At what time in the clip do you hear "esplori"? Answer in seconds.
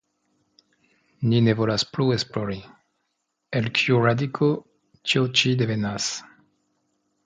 2.17-2.59